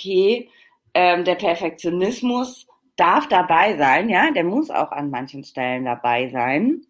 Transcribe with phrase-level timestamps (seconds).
[0.00, 0.48] okay,
[0.94, 2.66] ähm, der Perfektionismus
[2.96, 6.82] darf dabei sein, ja, der muss auch an manchen Stellen dabei sein.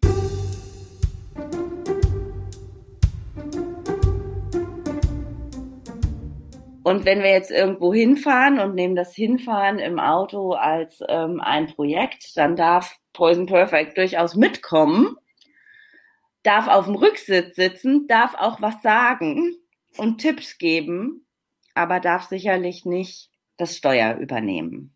[6.83, 11.67] Und wenn wir jetzt irgendwo hinfahren und nehmen das Hinfahren im Auto als ähm, ein
[11.67, 15.15] Projekt, dann darf Poison Perfect durchaus mitkommen,
[16.43, 19.55] darf auf dem Rücksitz sitzen, darf auch was sagen
[19.97, 21.25] und Tipps geben,
[21.75, 24.95] aber darf sicherlich nicht das Steuer übernehmen.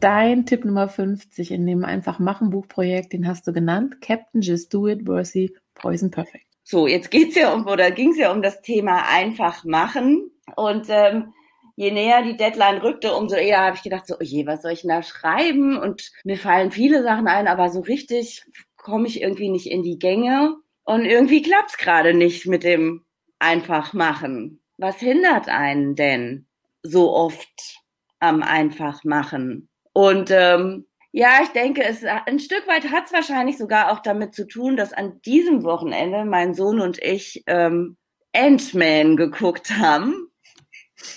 [0.00, 4.72] Dein Tipp Nummer 50 in dem Einfach machen Buchprojekt, den hast du genannt, Captain Just
[4.72, 6.46] Do It, Worthy, Poison Perfect.
[6.62, 11.32] So, jetzt geht's ja um oder ging's ja um das Thema einfach machen und ähm,
[11.76, 14.72] je näher die Deadline rückte, umso eher habe ich gedacht, so, oh je, was soll
[14.72, 15.78] ich denn da schreiben?
[15.78, 18.44] Und mir fallen viele Sachen ein, aber so richtig
[18.76, 20.56] komme ich irgendwie nicht in die Gänge.
[20.86, 23.04] Und irgendwie klappt's gerade nicht mit dem
[23.40, 24.62] einfach machen.
[24.78, 26.46] Was hindert einen denn
[26.82, 27.82] so oft
[28.20, 29.68] am einfach machen?
[29.92, 34.34] Und ähm, ja, ich denke, es ein Stück weit hat es wahrscheinlich sogar auch damit
[34.34, 37.96] zu tun, dass an diesem Wochenende mein Sohn und ich ähm,
[38.32, 40.30] Ant-Man geguckt haben,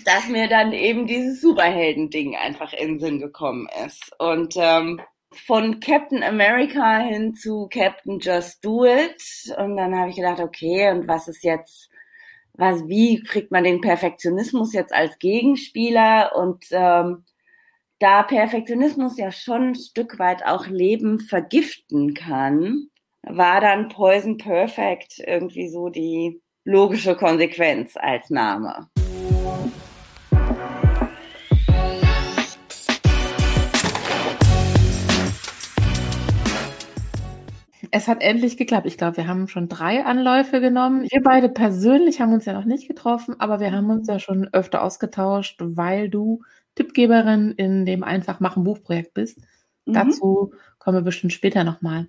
[0.03, 4.11] dass mir dann eben dieses Superhelden-Ding einfach in den Sinn gekommen ist.
[4.17, 4.99] Und ähm,
[5.33, 9.55] von Captain America hin zu Captain Just Do It.
[9.57, 11.89] Und dann habe ich gedacht, okay, und was ist jetzt,
[12.53, 16.35] was, wie kriegt man den Perfektionismus jetzt als Gegenspieler?
[16.35, 17.23] Und ähm,
[17.99, 22.87] da Perfektionismus ja schon ein Stück weit auch Leben vergiften kann,
[23.23, 28.89] war dann Poison Perfect irgendwie so die logische Konsequenz als Name.
[37.91, 38.85] Es hat endlich geklappt.
[38.87, 41.05] Ich glaube, wir haben schon drei Anläufe genommen.
[41.09, 44.47] Wir beide persönlich haben uns ja noch nicht getroffen, aber wir haben uns ja schon
[44.53, 46.41] öfter ausgetauscht, weil du
[46.75, 49.39] Tippgeberin in dem Einfach machen Buchprojekt bist.
[49.85, 49.93] Mhm.
[49.93, 52.07] Dazu kommen wir bestimmt später nochmal.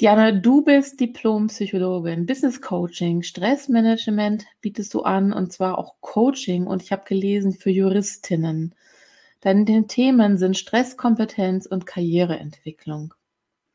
[0.00, 6.82] Diana, du bist Diplompsychologin, Business Coaching, Stressmanagement bietest du an und zwar auch Coaching und
[6.82, 8.74] ich habe gelesen für Juristinnen.
[9.40, 13.14] Deine Themen sind Stresskompetenz und Karriereentwicklung.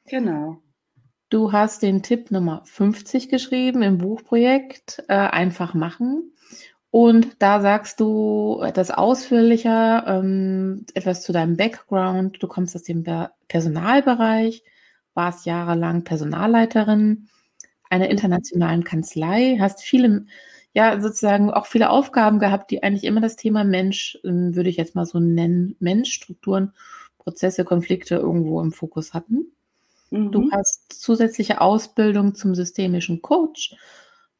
[0.08, 0.58] Genau.
[1.30, 6.34] Du hast den Tipp Nummer 50 geschrieben im Buchprojekt äh, Einfach machen.
[6.90, 12.42] Und da sagst du etwas ausführlicher, ähm, etwas zu deinem Background.
[12.42, 13.04] Du kommst aus dem
[13.48, 14.64] Personalbereich,
[15.14, 17.28] warst jahrelang Personalleiterin
[17.92, 20.26] einer internationalen Kanzlei, hast viele,
[20.74, 24.78] ja, sozusagen auch viele Aufgaben gehabt, die eigentlich immer das Thema Mensch, ähm, würde ich
[24.78, 26.74] jetzt mal so nennen, Mensch, Strukturen,
[27.20, 29.52] Prozesse, Konflikte irgendwo im Fokus hatten.
[30.12, 30.32] Mhm.
[30.32, 33.76] Du hast zusätzliche Ausbildung zum systemischen Coach,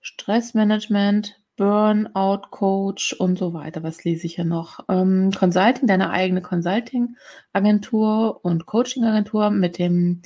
[0.02, 3.84] Stressmanagement, Burnout-Coach und so weiter.
[3.84, 4.80] Was lese ich hier noch?
[4.88, 10.22] Ähm, Consulting, deine eigene Consulting-Agentur und Coaching-Agentur mit dem,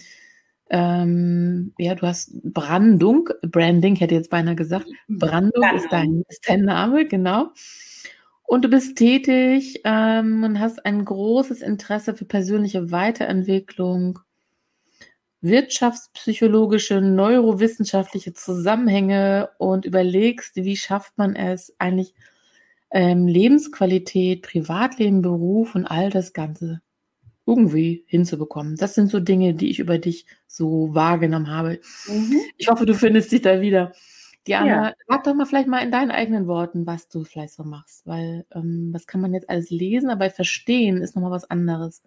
[0.70, 4.88] ähm, ja, du hast Brandung, Branding hätte jetzt beinahe gesagt.
[5.08, 5.18] Mhm.
[5.18, 7.52] Brandung ist dein, ist dein Name, genau.
[8.44, 14.20] Und du bist tätig ähm, und hast ein großes Interesse für persönliche Weiterentwicklung,
[15.44, 22.16] wirtschaftspsychologische, neurowissenschaftliche Zusammenhänge und überlegst, wie schafft man es eigentlich
[22.92, 26.82] ähm, Lebensqualität, Privatleben, Beruf und all das Ganze
[27.46, 28.78] irgendwie hinzubekommen.
[28.78, 31.82] Das sind so Dinge, die ich über dich so wahrgenommen habe.
[32.08, 32.40] Mhm.
[32.58, 33.92] Ich hoffe, du findest dich da wieder.
[34.48, 34.94] Diana, ja.
[35.08, 38.46] sag doch mal vielleicht mal in deinen eigenen Worten, was du vielleicht so machst, weil
[38.54, 42.02] ähm, das kann man jetzt alles lesen, aber verstehen ist nochmal was anderes.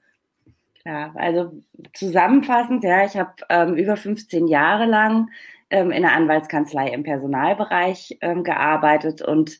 [0.86, 1.50] Ja, also
[1.94, 5.30] zusammenfassend, ja, ich habe ähm, über 15 Jahre lang
[5.68, 9.58] ähm, in der Anwaltskanzlei im Personalbereich ähm, gearbeitet und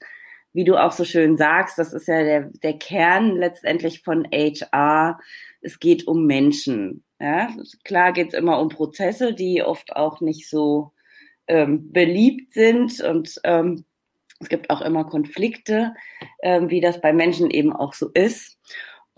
[0.53, 5.19] wie du auch so schön sagst, das ist ja der, der Kern letztendlich von HR.
[5.63, 7.03] Es geht um Menschen.
[7.19, 7.49] Ja?
[7.83, 10.93] Klar geht es immer um Prozesse, die oft auch nicht so
[11.49, 13.85] ähm, beliebt sind und ähm,
[14.39, 15.93] es gibt auch immer Konflikte,
[16.43, 18.59] ähm, wie das bei Menschen eben auch so ist.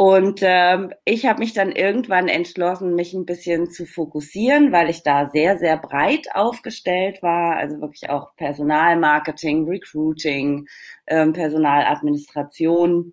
[0.00, 5.03] Und ähm, ich habe mich dann irgendwann entschlossen, mich ein bisschen zu fokussieren, weil ich
[5.03, 7.56] da sehr, sehr breit aufgestellt war.
[7.56, 10.69] Also wirklich auch Personalmarketing, Recruiting,
[11.09, 13.12] ähm, Personaladministration.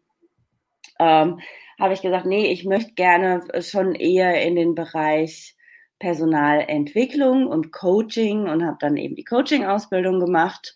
[0.99, 1.39] Ähm,
[1.79, 5.55] habe ich gesagt, nee, ich möchte gerne schon eher in den Bereich
[5.97, 10.75] Personalentwicklung und Coaching und habe dann eben die Coaching-Ausbildung gemacht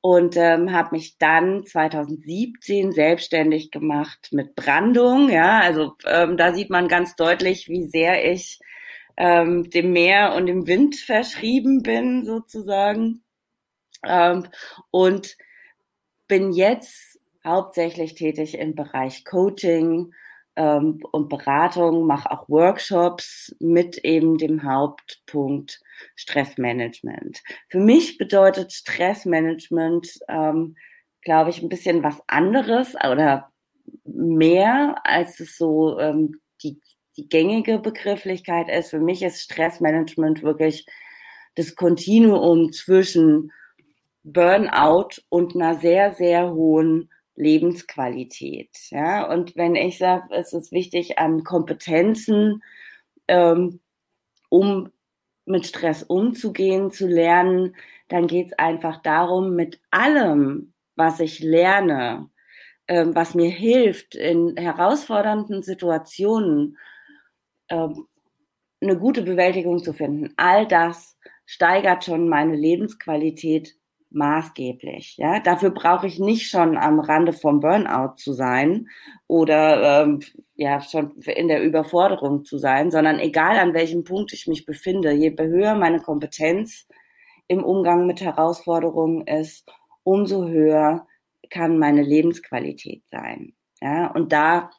[0.00, 5.28] und ähm, habe mich dann 2017 selbstständig gemacht mit Brandung.
[5.30, 8.60] Ja, also ähm, da sieht man ganz deutlich, wie sehr ich
[9.16, 13.22] ähm, dem Meer und dem Wind verschrieben bin sozusagen.
[14.04, 14.46] ähm,
[14.90, 15.36] und
[16.28, 20.12] bin jetzt hauptsächlich tätig im Bereich Coaching
[20.58, 25.80] ähm, und Beratung, mache auch Workshops mit eben dem Hauptpunkt
[26.16, 27.42] Stressmanagement.
[27.68, 30.76] Für mich bedeutet Stressmanagement, ähm,
[31.22, 33.50] glaube ich, ein bisschen was anderes oder
[34.04, 36.80] mehr, als es so ähm, die,
[37.16, 38.90] die gängige Begrifflichkeit ist.
[38.90, 40.86] Für mich ist Stressmanagement wirklich
[41.54, 43.52] das Kontinuum zwischen
[44.24, 48.70] Burnout und einer sehr, sehr hohen Lebensqualität.
[48.90, 49.30] Ja?
[49.30, 52.62] Und wenn ich sage, es ist wichtig an Kompetenzen,
[53.28, 53.80] ähm,
[54.50, 54.90] um
[55.46, 57.76] mit Stress umzugehen, zu lernen,
[58.08, 62.28] dann geht es einfach darum, mit allem, was ich lerne,
[62.88, 66.76] ähm, was mir hilft, in herausfordernden Situationen
[67.68, 68.06] ähm,
[68.80, 70.32] eine gute Bewältigung zu finden.
[70.36, 73.76] All das steigert schon meine Lebensqualität
[74.10, 75.16] maßgeblich.
[75.18, 78.88] Ja, dafür brauche ich nicht schon am Rande vom Burnout zu sein
[79.26, 80.20] oder ähm,
[80.56, 85.12] ja schon in der Überforderung zu sein, sondern egal an welchem Punkt ich mich befinde,
[85.12, 86.86] je höher meine Kompetenz
[87.48, 89.70] im Umgang mit Herausforderungen ist,
[90.04, 91.06] umso höher
[91.50, 93.54] kann meine Lebensqualität sein.
[93.80, 94.70] Ja, und da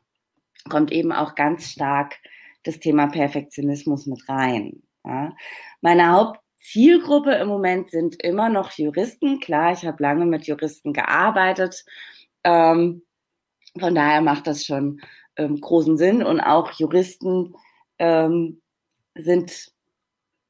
[0.69, 2.17] kommt eben auch ganz stark
[2.63, 4.83] das Thema Perfektionismus mit rein.
[5.05, 5.33] Ja.
[5.81, 9.39] Meine Haupt Zielgruppe im Moment sind immer noch Juristen.
[9.39, 11.85] Klar, ich habe lange mit Juristen gearbeitet.
[12.43, 13.03] Ähm,
[13.79, 15.01] von daher macht das schon
[15.37, 16.23] ähm, großen Sinn.
[16.23, 17.55] Und auch Juristen
[17.97, 18.61] ähm,
[19.15, 19.71] sind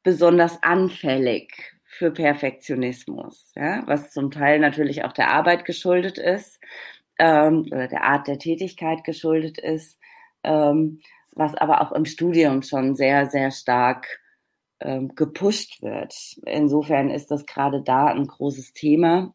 [0.04, 3.84] besonders anfällig für Perfektionismus, ja?
[3.86, 6.60] was zum Teil natürlich auch der Arbeit geschuldet ist
[7.18, 10.00] ähm, oder der Art der Tätigkeit geschuldet ist,
[10.44, 11.02] ähm,
[11.32, 14.20] was aber auch im Studium schon sehr, sehr stark
[14.82, 16.14] ähm, gepusht wird.
[16.46, 19.34] Insofern ist das gerade da ein großes Thema.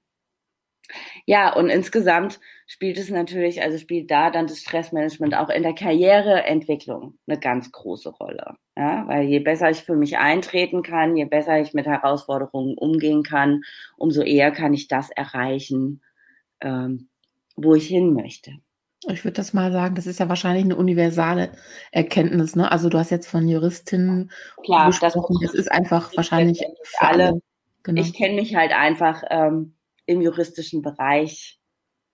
[1.27, 5.75] Ja, und insgesamt spielt es natürlich, also spielt da dann das Stressmanagement auch in der
[5.75, 8.57] Karriereentwicklung eine ganz große Rolle.
[8.77, 13.23] Ja, weil je besser ich für mich eintreten kann, je besser ich mit Herausforderungen umgehen
[13.23, 13.63] kann,
[13.97, 16.03] umso eher kann ich das erreichen,
[16.61, 17.09] ähm,
[17.57, 18.53] wo ich hin möchte.
[19.09, 21.51] Ich würde das mal sagen, das ist ja wahrscheinlich eine universale
[21.93, 22.57] Erkenntnis.
[22.57, 22.71] Ne?
[22.71, 24.31] Also du hast jetzt von Juristinnen
[24.65, 25.37] Klar, gesprochen.
[25.43, 27.41] Das, das ist einfach wahrscheinlich für alle.
[27.83, 28.01] Genau.
[28.01, 29.75] Ich kenne mich halt einfach ähm,
[30.07, 31.59] im juristischen Bereich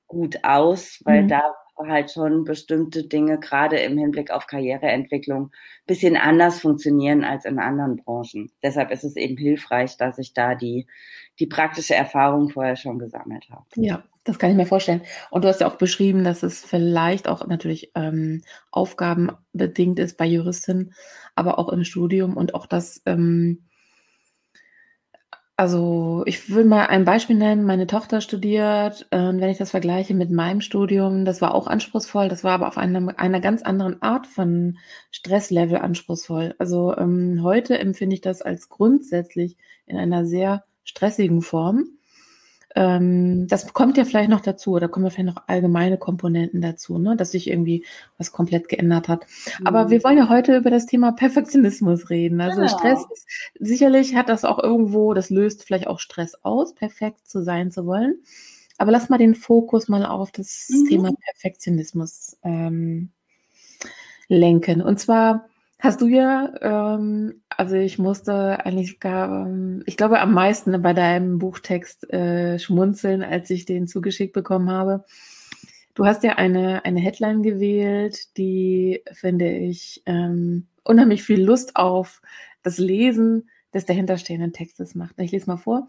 [0.07, 1.29] gut aus, weil mhm.
[1.29, 1.43] da
[1.89, 5.51] halt schon bestimmte Dinge gerade im Hinblick auf Karriereentwicklung
[5.87, 8.51] bisschen anders funktionieren als in anderen Branchen.
[8.63, 10.87] Deshalb ist es eben hilfreich, dass ich da die,
[11.39, 13.65] die praktische Erfahrung vorher schon gesammelt habe.
[13.77, 15.03] Ja, das kann ich mir vorstellen.
[15.31, 20.27] Und du hast ja auch beschrieben, dass es vielleicht auch natürlich ähm, aufgabenbedingt ist bei
[20.27, 20.95] Juristinnen,
[21.35, 23.65] aber auch im Studium und auch das, ähm,
[25.57, 27.67] also ich will mal ein Beispiel nennen.
[27.67, 32.29] Meine Tochter studiert, äh, wenn ich das vergleiche mit meinem Studium, das war auch anspruchsvoll,
[32.29, 34.79] das war aber auf einer, einer ganz anderen Art von
[35.11, 36.55] Stresslevel anspruchsvoll.
[36.59, 42.00] Also ähm, heute empfinde ich das als grundsätzlich in einer sehr stressigen Form.
[42.77, 46.99] Ähm, das kommt ja vielleicht noch dazu, oder kommen ja vielleicht noch allgemeine Komponenten dazu,
[46.99, 47.17] ne?
[47.17, 47.85] dass sich irgendwie
[48.17, 49.27] was komplett geändert hat.
[49.59, 49.67] Mhm.
[49.67, 52.41] Aber wir wollen ja heute über das Thema Perfektionismus reden.
[52.41, 52.79] Also genau.
[52.79, 53.27] Stress, ist,
[53.59, 57.87] sicherlich hat das auch irgendwo, das löst vielleicht auch Stress aus, perfekt zu sein zu
[57.87, 58.21] wollen.
[58.79, 60.89] Aber lass mal den Fokus mal auf das mhm.
[60.89, 63.11] Thema Perfektionismus ähm,
[64.29, 64.81] lenken.
[64.81, 65.50] Und zwar
[65.83, 70.93] Hast du ja, ähm, also ich musste eigentlich gar, ähm, ich glaube am meisten bei
[70.93, 75.05] deinem Buchtext äh, schmunzeln, als ich den zugeschickt bekommen habe.
[75.95, 82.21] Du hast ja eine, eine Headline gewählt, die, finde ich, ähm, unheimlich viel Lust auf
[82.63, 85.19] das Lesen des dahinterstehenden Textes macht.
[85.19, 85.89] Ich lese mal vor.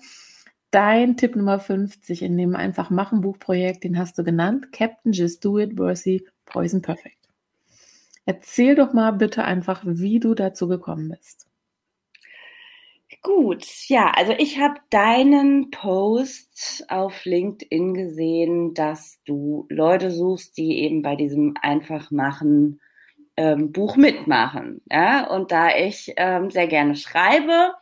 [0.71, 4.71] Dein Tipp Nummer 50 in dem Einfach Machen Buchprojekt, den hast du genannt.
[4.71, 7.20] Captain Just Do It, Worthy, Poison Perfect.
[8.25, 11.47] Erzähl doch mal bitte einfach, wie du dazu gekommen bist.
[13.23, 20.79] Gut, ja, also ich habe deinen Post auf LinkedIn gesehen, dass du Leute suchst, die
[20.79, 22.79] eben bei diesem Einfachmachen
[23.37, 24.81] ähm, Buch mitmachen.
[24.89, 25.27] Ja?
[25.27, 27.73] Und da ich ähm, sehr gerne schreibe,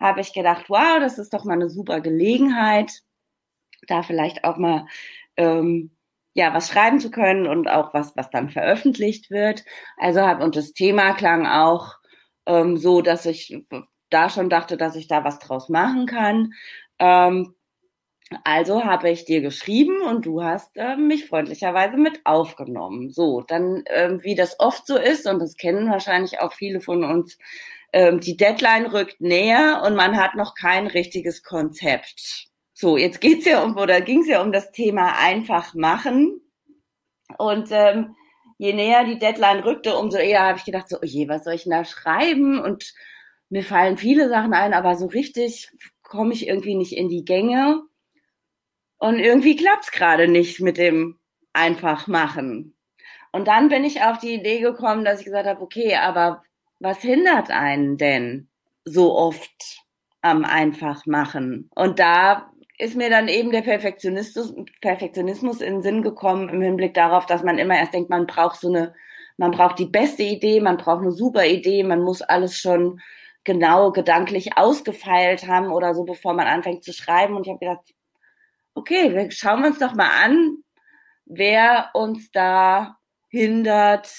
[0.00, 3.02] habe ich gedacht, wow, das ist doch mal eine super Gelegenheit,
[3.86, 4.86] da vielleicht auch mal
[5.36, 5.90] ähm,
[6.34, 9.64] ja, was schreiben zu können und auch was, was dann veröffentlicht wird.
[9.98, 11.96] Also habe und das Thema klang auch
[12.46, 13.56] ähm, so, dass ich
[14.10, 16.52] da schon dachte, dass ich da was draus machen kann.
[16.98, 17.54] Ähm,
[18.44, 23.10] also habe ich dir geschrieben und du hast äh, mich freundlicherweise mit aufgenommen.
[23.10, 27.04] So, dann, äh, wie das oft so ist, und das kennen wahrscheinlich auch viele von
[27.04, 27.38] uns,
[27.92, 32.51] äh, die Deadline rückt näher und man hat noch kein richtiges Konzept.
[32.82, 36.40] So, jetzt geht's ja um, oder ging's ja um das Thema einfach machen.
[37.38, 38.16] Und ähm,
[38.58, 41.54] je näher die Deadline rückte, umso eher habe ich gedacht, so, oh je, was soll
[41.54, 42.58] ich denn da schreiben?
[42.58, 42.92] Und
[43.50, 45.70] mir fallen viele Sachen ein, aber so richtig
[46.02, 47.82] komme ich irgendwie nicht in die Gänge.
[48.98, 51.20] Und irgendwie klappt's gerade nicht mit dem
[51.52, 52.74] einfach machen.
[53.30, 56.42] Und dann bin ich auf die Idee gekommen, dass ich gesagt habe, okay, aber
[56.80, 58.48] was hindert einen denn
[58.84, 59.84] so oft
[60.20, 61.70] am einfach machen?
[61.76, 62.51] Und da
[62.82, 67.44] ist mir dann eben der Perfektionismus, Perfektionismus in den Sinn gekommen im Hinblick darauf, dass
[67.44, 68.92] man immer erst denkt, man braucht so eine,
[69.36, 73.00] man braucht die beste Idee, man braucht eine super Idee, man muss alles schon
[73.44, 77.36] genau gedanklich ausgefeilt haben oder so, bevor man anfängt zu schreiben.
[77.36, 77.94] Und ich habe gedacht,
[78.74, 80.56] okay, wir schauen uns doch mal an,
[81.24, 82.96] wer uns da
[83.28, 84.10] hindert,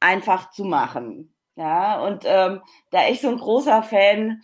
[0.00, 1.34] einfach zu machen.
[1.56, 2.60] Ja, und ähm,
[2.90, 4.42] da ich so ein großer Fan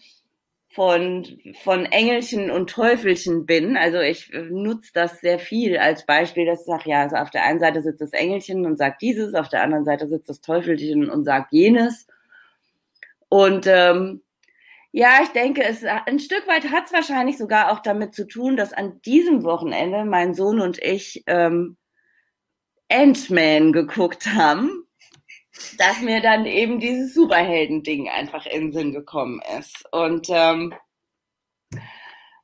[0.77, 1.27] von,
[1.65, 3.79] von Engelchen und Teufelchen bin.
[3.79, 7.31] Also ich äh, nutze das sehr viel als Beispiel, dass ich sage, ja, also auf
[7.31, 10.43] der einen Seite sitzt das Engelchen und sagt dieses, auf der anderen Seite sitzt das
[10.43, 12.07] Teufelchen und sagt jenes.
[13.31, 14.21] Und ähm,
[14.93, 18.57] ja, ich denke, es ein Stück weit hat es wahrscheinlich sogar auch damit zu tun,
[18.57, 21.79] dass an diesem Wochenende mein Sohn und ich ähm,
[22.91, 24.86] Ant-Man geguckt haben
[25.79, 29.85] dass mir dann eben dieses Superhelden-Ding einfach in den Sinn gekommen ist.
[29.93, 30.75] Und ähm,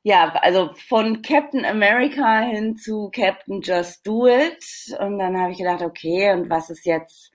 [0.03, 4.97] ja, also von Captain America hin zu Captain Just Do It.
[4.99, 7.31] Und dann habe ich gedacht, okay, und was ist jetzt,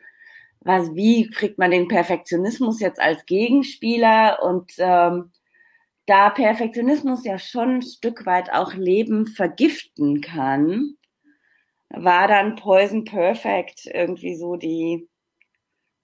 [0.61, 4.43] was, wie kriegt man den Perfektionismus jetzt als Gegenspieler?
[4.43, 5.33] Und ähm,
[6.07, 10.97] da Perfektionismus ja schon ein Stück weit auch Leben vergiften kann,
[11.91, 15.09] war dann Poison Perfect irgendwie so die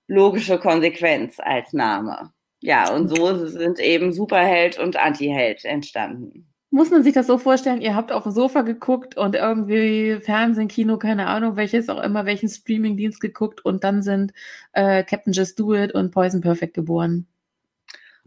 [0.07, 2.33] logische Konsequenz als Name.
[2.61, 6.47] Ja, und so sind eben Superheld und Antiheld entstanden.
[6.71, 10.67] Muss man sich das so vorstellen, ihr habt auf dem Sofa geguckt und irgendwie Fernsehen,
[10.67, 14.33] Kino, keine Ahnung, welches auch immer, welchen Streamingdienst geguckt und dann sind
[14.73, 17.29] äh, Captain Just Do It und Poison Perfect geboren.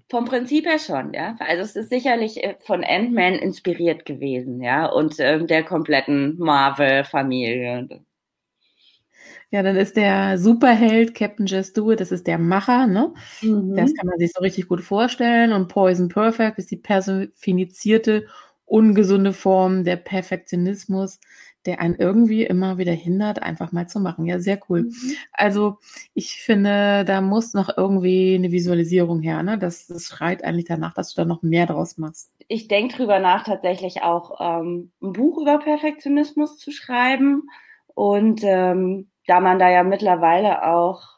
[0.10, 1.36] Vom Prinzip her schon, ja.
[1.40, 7.90] Also es ist sicherlich äh, von Ant-Man inspiriert gewesen, ja, und ähm, der kompletten Marvel-Familie.
[9.52, 13.14] Ja, dann ist der Superheld Captain Just Do It, das ist der Macher, ne?
[13.42, 13.76] Mhm.
[13.76, 15.54] Das kann man sich so richtig gut vorstellen.
[15.54, 18.28] Und Poison Perfect ist die personifizierte,
[18.66, 21.20] ungesunde Form der Perfektionismus,
[21.66, 24.26] der einen irgendwie immer wieder hindert, einfach mal zu machen.
[24.26, 24.84] Ja, sehr cool.
[24.84, 25.14] Mhm.
[25.32, 25.78] Also
[26.14, 29.58] ich finde, da muss noch irgendwie eine Visualisierung her, ne?
[29.58, 32.32] Das, das schreit eigentlich danach, dass du da noch mehr draus machst.
[32.48, 37.50] Ich denke drüber nach, tatsächlich auch ähm, ein Buch über Perfektionismus zu schreiben.
[37.94, 41.18] Und ähm, da man da ja mittlerweile auch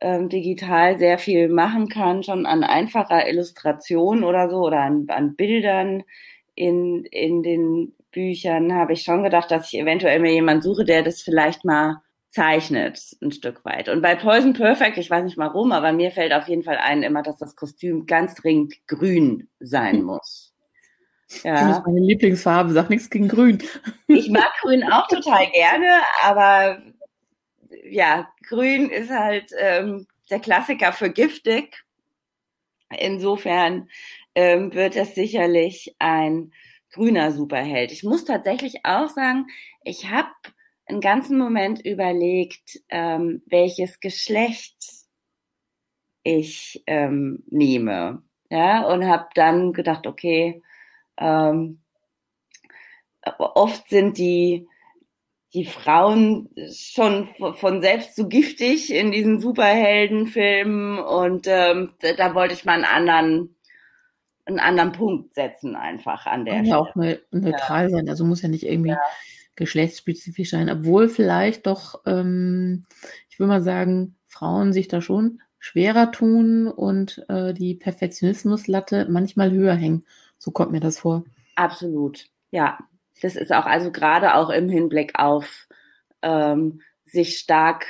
[0.00, 5.36] ähm, digital sehr viel machen kann, schon an einfacher Illustration oder so oder an, an
[5.36, 6.04] Bildern
[6.54, 11.02] in, in den Büchern, habe ich schon gedacht, dass ich eventuell mir jemanden suche, der
[11.02, 13.88] das vielleicht mal zeichnet, ein Stück weit.
[13.88, 17.02] Und bei Poison Perfect, ich weiß nicht warum, aber mir fällt auf jeden Fall ein
[17.02, 20.54] immer, dass das Kostüm ganz dringend grün sein muss.
[21.42, 21.54] Ja.
[21.54, 23.62] Das ist meine Lieblingsfarbe, sag nichts gegen grün.
[24.08, 26.82] Ich mag grün auch total gerne, aber
[27.84, 31.84] ja, grün ist halt ähm, der Klassiker für giftig.
[32.98, 33.88] Insofern
[34.34, 36.52] ähm, wird es sicherlich ein
[36.92, 37.92] grüner Superheld.
[37.92, 39.46] Ich muss tatsächlich auch sagen,
[39.84, 40.30] ich habe
[40.86, 44.76] einen ganzen Moment überlegt, ähm, welches Geschlecht
[46.24, 48.22] ich ähm, nehme.
[48.50, 50.62] Ja, und habe dann gedacht, okay,
[51.16, 51.80] ähm,
[53.38, 54.66] oft sind die
[55.52, 62.64] die Frauen schon von selbst so giftig in diesen Superheldenfilmen und ähm, da wollte ich
[62.64, 63.56] mal einen anderen
[64.46, 67.88] einen anderen Punkt setzen einfach an der Kann ja auch neutral ja.
[67.90, 69.00] sein, also muss ja nicht irgendwie ja.
[69.56, 72.86] geschlechtsspezifisch sein, obwohl vielleicht doch, ähm,
[73.28, 79.50] ich würde mal sagen, Frauen sich da schon schwerer tun und äh, die Perfektionismuslatte manchmal
[79.50, 80.04] höher hängen.
[80.38, 81.24] So kommt mir das vor.
[81.54, 82.78] Absolut, ja.
[83.20, 85.68] Das ist auch, also gerade auch im Hinblick auf
[86.22, 87.86] ähm, sich stark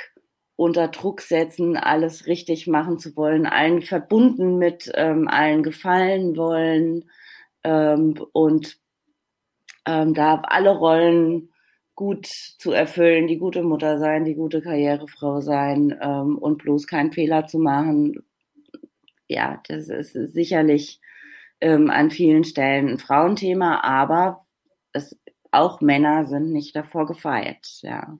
[0.55, 7.09] unter Druck setzen, alles richtig machen zu wollen, allen verbunden mit ähm, allen gefallen wollen
[7.63, 8.77] ähm, und
[9.87, 11.49] ähm, da alle Rollen
[11.95, 17.11] gut zu erfüllen, die gute Mutter sein, die gute Karrierefrau sein ähm, und bloß keinen
[17.11, 18.23] Fehler zu machen.
[19.27, 20.99] Ja, das ist sicherlich
[21.59, 24.40] ähm, an vielen Stellen ein Frauenthema, aber
[25.51, 28.17] auch Männer sind nicht davor gefeit, ja.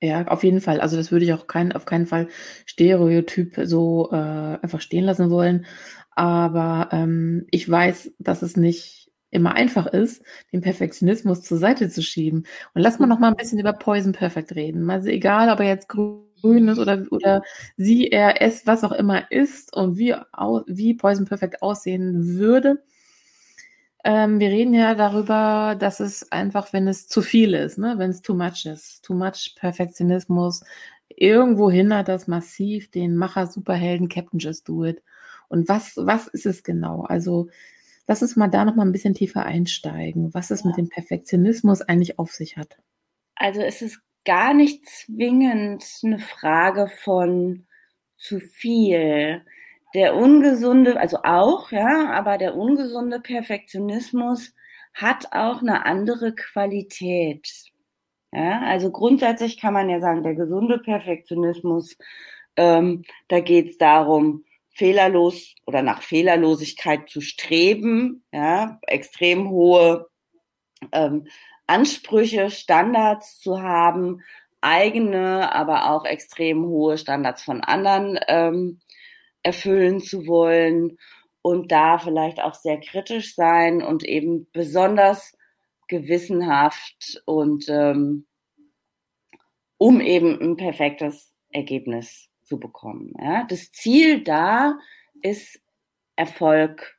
[0.00, 0.80] Ja, auf jeden Fall.
[0.80, 2.28] Also das würde ich auch kein, auf keinen Fall
[2.66, 5.66] Stereotyp so äh, einfach stehen lassen wollen.
[6.12, 12.02] Aber ähm, ich weiß, dass es nicht immer einfach ist, den Perfektionismus zur Seite zu
[12.02, 12.46] schieben.
[12.74, 14.88] Und lass mal noch mal ein bisschen über Poison Perfect reden.
[14.90, 17.42] Also egal, ob er jetzt grün ist oder, oder
[17.76, 20.14] sie, er, es, was auch immer ist und wie,
[20.66, 22.82] wie Poison Perfect aussehen würde.
[24.04, 27.94] Ähm, wir reden ja darüber, dass es einfach, wenn es zu viel ist, ne?
[27.98, 30.62] wenn es too much ist, too much Perfektionismus,
[31.08, 35.02] irgendwo hindert das massiv den Macher-Superhelden Captain Just Do It.
[35.48, 37.02] Und was, was ist es genau?
[37.02, 37.48] Also,
[38.06, 40.68] lass uns mal da noch mal ein bisschen tiefer einsteigen, was es ja.
[40.68, 42.78] mit dem Perfektionismus eigentlich auf sich hat.
[43.34, 47.66] Also, es ist gar nicht zwingend eine Frage von
[48.16, 49.42] zu viel.
[49.94, 54.54] Der ungesunde, also auch, ja, aber der ungesunde Perfektionismus
[54.94, 57.48] hat auch eine andere Qualität.
[58.32, 61.96] Ja, also grundsätzlich kann man ja sagen, der gesunde Perfektionismus,
[62.56, 70.08] ähm, da geht es darum, fehlerlos oder nach Fehlerlosigkeit zu streben, ja, extrem hohe
[70.92, 71.26] ähm,
[71.66, 74.22] Ansprüche, Standards zu haben,
[74.60, 78.80] eigene, aber auch extrem hohe Standards von anderen ähm,
[79.48, 80.98] erfüllen zu wollen
[81.40, 85.34] und da vielleicht auch sehr kritisch sein und eben besonders
[85.88, 88.26] gewissenhaft und ähm,
[89.78, 93.14] um eben ein perfektes Ergebnis zu bekommen.
[93.18, 93.44] Ja?
[93.48, 94.78] Das Ziel da
[95.22, 95.58] ist,
[96.14, 96.98] Erfolg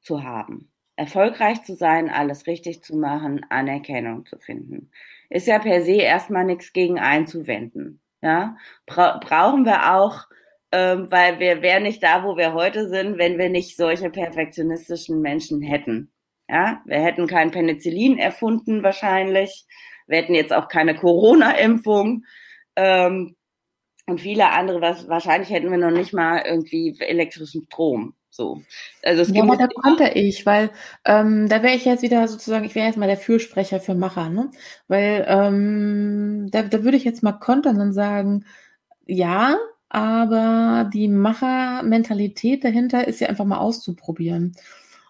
[0.00, 0.72] zu haben.
[0.96, 4.90] Erfolgreich zu sein, alles richtig zu machen, Anerkennung zu finden.
[5.28, 8.00] Ist ja per se erstmal nichts gegen einzuwenden.
[8.22, 8.56] Ja?
[8.86, 10.28] Bra brauchen wir auch,
[10.72, 15.20] ähm, weil wir wären nicht da, wo wir heute sind, wenn wir nicht solche perfektionistischen
[15.20, 16.10] Menschen hätten.
[16.48, 19.66] Ja, wir hätten kein Penicillin erfunden wahrscheinlich.
[20.06, 22.24] Wir hätten jetzt auch keine Corona-Impfung.
[22.76, 23.36] Ähm,
[24.06, 28.14] und viele andere, was, wahrscheinlich hätten wir noch nicht mal irgendwie elektrischen Strom.
[28.28, 28.62] So.
[29.02, 30.70] Also es ja, aber da konnte ich, weil
[31.04, 34.28] ähm, da wäre ich jetzt wieder sozusagen, ich wäre jetzt mal der Fürsprecher für Macher,
[34.30, 34.50] ne?
[34.88, 38.44] Weil ähm, da, da würde ich jetzt mal kontern und sagen,
[39.06, 39.58] ja,
[39.90, 44.54] aber die Machermentalität dahinter ist ja einfach mal auszuprobieren.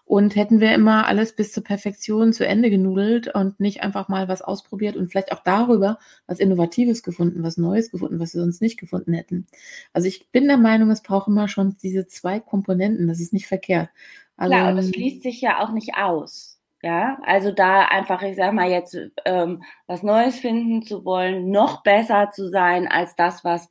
[0.03, 4.27] Und hätten wir immer alles bis zur Perfektion zu Ende genudelt und nicht einfach mal
[4.27, 8.61] was ausprobiert und vielleicht auch darüber was Innovatives gefunden, was Neues gefunden, was wir sonst
[8.61, 9.47] nicht gefunden hätten.
[9.93, 13.47] Also ich bin der Meinung, es braucht immer schon diese zwei Komponenten, das ist nicht
[13.47, 13.89] verkehrt.
[14.35, 16.59] Also, Klar, und es schließt sich ja auch nicht aus.
[16.83, 21.83] Ja, also da einfach, ich sag mal jetzt, ähm, was Neues finden zu wollen, noch
[21.83, 23.69] besser zu sein als das, was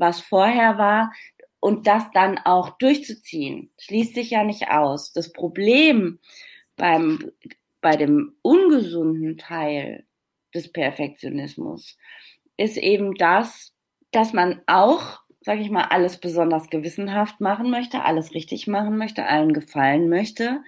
[0.00, 1.12] was vorher war,
[1.60, 5.12] und das dann auch durchzuziehen, schließt sich ja nicht aus.
[5.12, 6.18] Das Problem
[6.76, 7.30] beim,
[7.82, 10.06] bei dem ungesunden Teil
[10.54, 11.98] des Perfektionismus
[12.56, 13.74] ist eben das,
[14.10, 19.26] dass man auch, sage ich mal, alles besonders gewissenhaft machen möchte, alles richtig machen möchte,
[19.26, 20.62] allen gefallen möchte,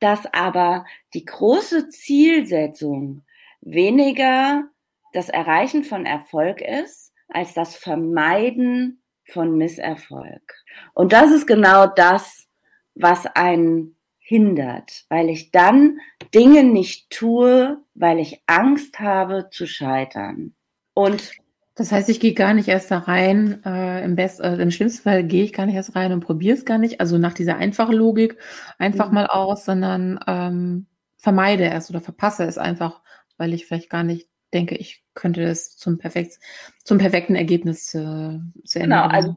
[0.00, 3.22] dass aber die große Zielsetzung
[3.60, 4.64] weniger
[5.12, 10.54] das Erreichen von Erfolg ist, als das Vermeiden von Misserfolg.
[10.94, 12.46] Und das ist genau das,
[12.94, 15.98] was einen hindert, weil ich dann
[16.34, 20.54] Dinge nicht tue, weil ich Angst habe zu scheitern.
[20.94, 21.32] Und
[21.74, 23.62] das heißt, ich gehe gar nicht erst da rein.
[23.64, 26.56] Äh, im, Best, äh, Im schlimmsten Fall gehe ich gar nicht erst rein und probiere
[26.56, 27.00] es gar nicht.
[27.00, 28.36] Also nach dieser einfachen Logik
[28.78, 29.14] einfach mhm.
[29.14, 33.00] mal aus, sondern ähm, vermeide es oder verpasse es einfach,
[33.36, 36.38] weil ich vielleicht gar nicht denke, ich könnte es zum, perfekt,
[36.84, 39.34] zum perfekten Ergebnis äh, zu Ende Genau, also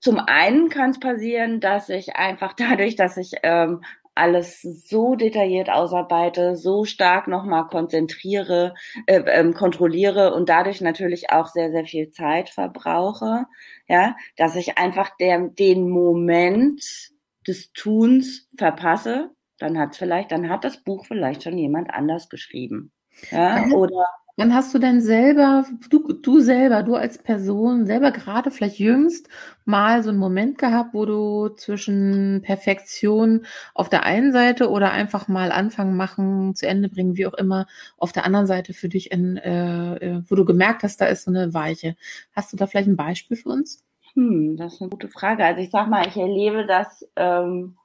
[0.00, 3.82] zum einen kann es passieren, dass ich einfach dadurch, dass ich ähm,
[4.14, 8.74] alles so detailliert ausarbeite, so stark nochmal konzentriere,
[9.06, 13.44] äh, ähm, kontrolliere und dadurch natürlich auch sehr, sehr viel Zeit verbrauche,
[13.88, 17.10] ja, dass ich einfach der, den Moment
[17.46, 22.92] des Tuns verpasse, dann hat vielleicht, dann hat das Buch vielleicht schon jemand anders geschrieben.
[23.30, 24.06] Ja, oder
[24.38, 29.30] Wann hast du denn selber, du, du selber, du als Person, selber gerade vielleicht jüngst
[29.64, 35.26] mal so einen Moment gehabt, wo du zwischen Perfektion auf der einen Seite oder einfach
[35.28, 39.10] mal anfangen, machen, zu Ende bringen, wie auch immer, auf der anderen Seite für dich,
[39.10, 41.96] in, äh, äh, wo du gemerkt hast, da ist so eine Weiche.
[42.32, 43.84] Hast du da vielleicht ein Beispiel für uns?
[44.12, 45.46] Hm, das ist eine gute Frage.
[45.46, 47.78] Also ich sag mal, ich erlebe das ähm,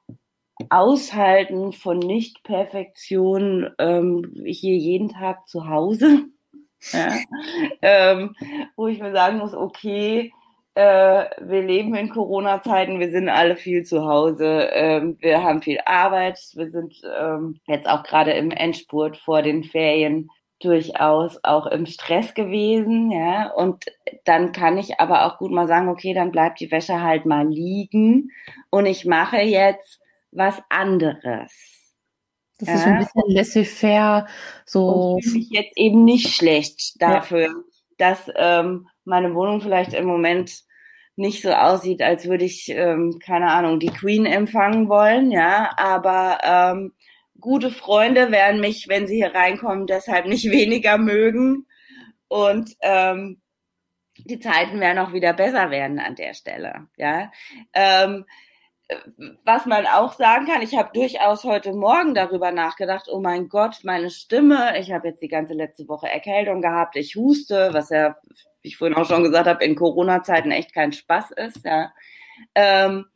[0.68, 6.26] Aushalten von Nicht-Perfektion ähm, hier jeden Tag zu Hause.
[7.82, 8.34] Ähm,
[8.76, 10.32] wo ich mir sagen muss, okay,
[10.74, 15.80] äh, wir leben in Corona-Zeiten, wir sind alle viel zu Hause, ähm, wir haben viel
[15.84, 21.86] Arbeit, wir sind ähm, jetzt auch gerade im Endspurt vor den Ferien durchaus auch im
[21.86, 23.84] Stress gewesen, ja, und
[24.24, 27.46] dann kann ich aber auch gut mal sagen, okay, dann bleibt die Wäsche halt mal
[27.48, 28.30] liegen
[28.70, 31.81] und ich mache jetzt was anderes.
[32.62, 32.74] Das ja.
[32.74, 34.26] ist so ein bisschen laissez-faire,
[34.64, 34.86] so.
[34.86, 37.54] Und fühle mich jetzt eben nicht schlecht dafür, ja.
[37.98, 40.62] dass ähm, meine Wohnung vielleicht im Moment
[41.16, 46.38] nicht so aussieht, als würde ich, ähm, keine Ahnung, die Queen empfangen wollen, ja, aber
[46.44, 46.92] ähm,
[47.40, 51.66] gute Freunde werden mich, wenn sie hier reinkommen, deshalb nicht weniger mögen
[52.28, 53.40] und ähm,
[54.18, 57.32] die Zeiten werden auch wieder besser werden an der Stelle, ja.
[57.72, 58.24] Ähm,
[59.44, 63.80] was man auch sagen kann, ich habe durchaus heute Morgen darüber nachgedacht, oh mein Gott,
[63.84, 68.16] meine Stimme, ich habe jetzt die ganze letzte Woche Erkältung gehabt, ich huste, was ja,
[68.62, 71.92] wie ich vorhin auch schon gesagt habe, in Corona-Zeiten echt kein Spaß ist, ja.
[72.54, 73.06] Ähm,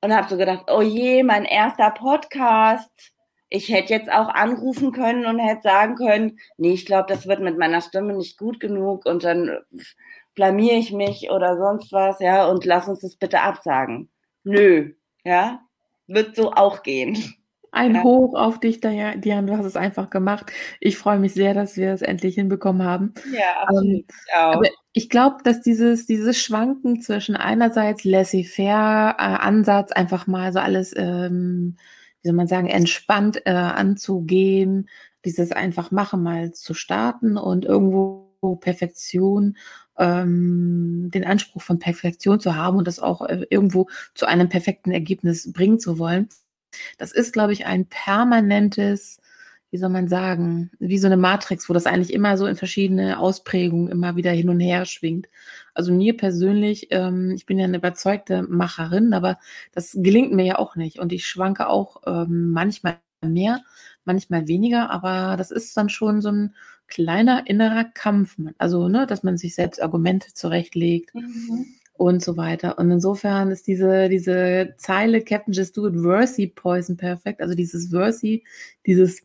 [0.00, 3.12] und habe so gedacht, oh je, mein erster Podcast.
[3.48, 7.40] Ich hätte jetzt auch anrufen können und hätte sagen können, nee, ich glaube, das wird
[7.40, 9.58] mit meiner Stimme nicht gut genug und dann
[10.34, 14.10] blamier ich mich oder sonst was, ja, und lass uns das bitte absagen.
[14.44, 15.60] Nö, ja,
[16.06, 17.16] wird so auch gehen.
[17.74, 18.02] Ein ja.
[18.02, 19.46] Hoch auf dich, Diane.
[19.46, 20.52] Du hast es einfach gemacht.
[20.78, 23.14] Ich freue mich sehr, dass wir es endlich hinbekommen haben.
[23.32, 23.66] Ja.
[23.70, 24.04] Ähm,
[24.34, 30.58] aber ich glaube, dass dieses, dieses Schwanken zwischen einerseits laissez-faire äh, Ansatz, einfach mal so
[30.58, 31.76] alles, ähm,
[32.20, 34.90] wie soll man sagen, entspannt äh, anzugehen,
[35.24, 38.21] dieses einfach machen mal zu starten und irgendwo
[38.60, 39.56] Perfektion
[39.98, 44.90] ähm, den Anspruch von Perfektion zu haben und das auch äh, irgendwo zu einem perfekten
[44.90, 46.28] Ergebnis bringen zu wollen.
[46.98, 49.20] Das ist, glaube ich, ein permanentes,
[49.70, 53.18] wie soll man sagen, wie so eine Matrix, wo das eigentlich immer so in verschiedene
[53.18, 55.28] Ausprägungen immer wieder hin und her schwingt.
[55.74, 59.38] Also mir persönlich, ähm, ich bin ja eine überzeugte Macherin, aber
[59.72, 63.60] das gelingt mir ja auch nicht und ich schwanke auch ähm, manchmal mehr,
[64.04, 66.54] manchmal weniger, aber das ist dann schon so ein
[66.92, 68.36] kleiner innerer Kampf.
[68.58, 71.14] Also, ne, dass man sich selbst Argumente zurechtlegt.
[71.14, 71.66] Mhm.
[71.94, 72.78] Und so weiter.
[72.78, 77.40] Und insofern ist diese, diese Zeile Captain Just Do It Versy Poison perfekt.
[77.40, 78.44] Also dieses Versy,
[78.86, 79.22] dieses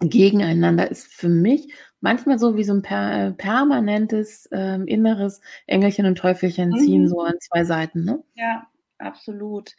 [0.00, 1.68] Gegeneinander ist für mich
[2.00, 7.08] manchmal so wie so ein per, permanentes ähm, inneres Engelchen und Teufelchen ziehen mhm.
[7.08, 8.04] so an zwei Seiten.
[8.04, 8.22] Ne?
[8.34, 8.66] Ja,
[8.98, 9.74] absolut.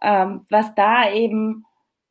[0.00, 1.64] Ähm, was da eben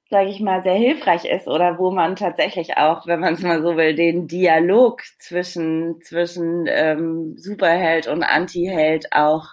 [0.09, 3.61] sage ich mal, sehr hilfreich ist oder wo man tatsächlich auch, wenn man es mal
[3.61, 9.49] so will, den Dialog zwischen, zwischen ähm, Superheld und Antiheld auch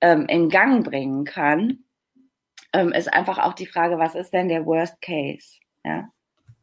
[0.00, 1.84] ähm, in Gang bringen kann,
[2.72, 5.58] ähm, ist einfach auch die Frage, was ist denn der Worst Case?
[5.84, 6.08] Ja?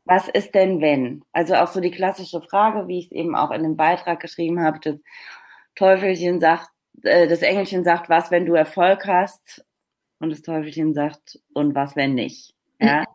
[0.06, 1.24] Was ist denn wenn?
[1.32, 4.62] Also auch so die klassische Frage, wie ich es eben auch in dem Beitrag geschrieben
[4.62, 5.00] habe, das
[5.76, 6.70] Teufelchen sagt,
[7.04, 9.66] äh, das Engelchen sagt, was, wenn du Erfolg hast?
[10.20, 12.54] Und das Teufelchen sagt, und was, wenn nicht?
[12.80, 13.06] Ja?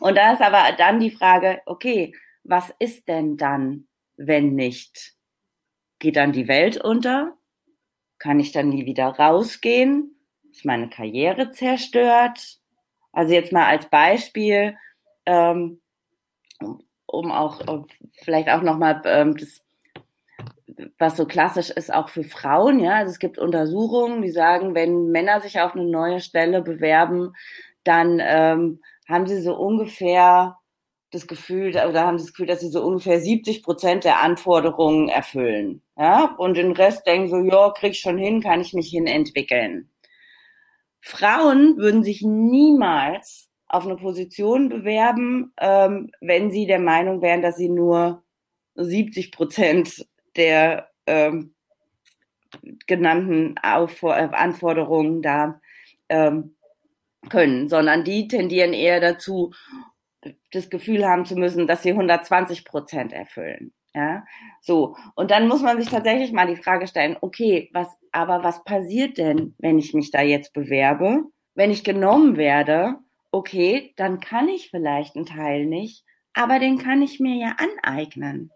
[0.00, 5.14] Und da ist aber dann die Frage, okay, was ist denn dann, wenn nicht?
[5.98, 7.36] Geht dann die Welt unter?
[8.18, 10.16] Kann ich dann nie wieder rausgehen?
[10.50, 12.58] Ist meine Karriere zerstört?
[13.12, 14.76] Also jetzt mal als Beispiel,
[15.26, 15.80] ähm,
[17.06, 17.86] um auch um
[18.22, 19.62] vielleicht auch nochmal ähm, das
[20.98, 22.96] was so klassisch ist auch für Frauen, ja.
[22.96, 27.34] Also es gibt Untersuchungen, die sagen, wenn Männer sich auf eine neue Stelle bewerben,
[27.84, 30.58] dann ähm, haben sie so ungefähr
[31.10, 35.08] das Gefühl, oder haben sie das Gefühl, dass sie so ungefähr 70 Prozent der Anforderungen
[35.08, 35.82] erfüllen.
[35.96, 36.34] Ja?
[36.36, 39.90] Und den Rest denken so, ja, krieg ich schon hin, kann ich mich hin entwickeln.
[41.00, 47.56] Frauen würden sich niemals auf eine Position bewerben, ähm, wenn sie der Meinung wären, dass
[47.56, 48.22] sie nur
[48.74, 51.54] 70 Prozent der ähm,
[52.86, 55.60] genannten Anforderungen da
[56.08, 56.56] ähm,
[57.28, 59.52] können, sondern die tendieren eher dazu,
[60.52, 63.72] das Gefühl haben zu müssen, dass sie 120 Prozent erfüllen.
[63.94, 64.24] Ja,
[64.60, 64.96] so.
[65.14, 69.18] Und dann muss man sich tatsächlich mal die Frage stellen, okay, was, aber was passiert
[69.18, 71.24] denn, wenn ich mich da jetzt bewerbe?
[71.54, 72.96] Wenn ich genommen werde,
[73.32, 78.52] okay, dann kann ich vielleicht einen Teil nicht, aber den kann ich mir ja aneignen.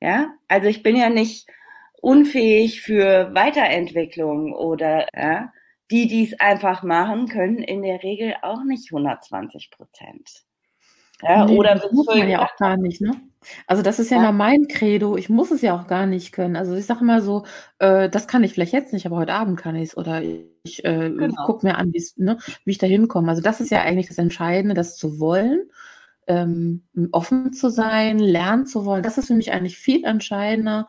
[0.00, 1.46] Ja, also ich bin ja nicht
[2.00, 5.52] unfähig für Weiterentwicklung oder, ja,
[5.92, 10.42] die, die es einfach machen, können in der Regel auch nicht 120 Prozent.
[11.22, 13.12] Ja, nee, oder das muss man ja auch gar nicht, ne?
[13.66, 15.16] Also das ist ja, ja immer mein Credo.
[15.16, 16.56] Ich muss es ja auch gar nicht können.
[16.56, 17.44] Also ich sage immer so,
[17.78, 19.96] äh, das kann ich vielleicht jetzt nicht, aber heute Abend kann ich es.
[19.96, 21.46] Oder ich äh, genau.
[21.46, 23.28] gucke mir an, ne, wie ich da hinkomme.
[23.28, 25.70] Also das ist ja eigentlich das Entscheidende, das zu wollen,
[26.26, 29.02] ähm, offen zu sein, lernen zu wollen.
[29.02, 30.88] Das ist für mich eigentlich viel entscheidender